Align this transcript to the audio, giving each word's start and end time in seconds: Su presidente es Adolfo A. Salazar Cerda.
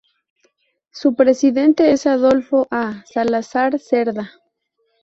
Su 0.89 1.13
presidente 1.13 1.91
es 1.91 2.07
Adolfo 2.07 2.67
A. 2.71 3.03
Salazar 3.05 3.77
Cerda. 3.77 4.31